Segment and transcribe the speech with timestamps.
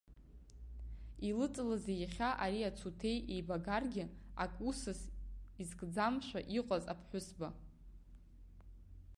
[1.27, 4.05] Илыҵалазеи иахьа, ари ацуҭеи еибагаргьы
[4.43, 5.01] ак усыс
[5.61, 7.49] изкӡамшәа иҟаз аԥҳәызба?